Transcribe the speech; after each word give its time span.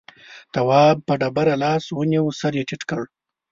تواب 0.53 0.97
په 1.07 1.13
ډبره 1.21 1.55
لاس 1.63 1.83
ونيو 1.91 2.25
سر 2.39 2.53
يې 2.59 2.63
ټيټ 2.69 2.81
کړ. 2.89 3.03